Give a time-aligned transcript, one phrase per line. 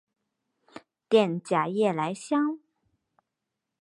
[1.07, 2.57] 滇假夜来香